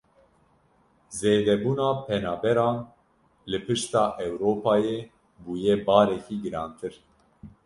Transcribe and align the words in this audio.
Zêdebûna 1.17 1.89
penaberan 2.05 2.77
li 3.49 3.59
pişta 3.65 4.03
Ewropayê 4.25 4.97
bûye 5.43 5.75
barekî 5.87 6.35
girantir. 6.43 6.93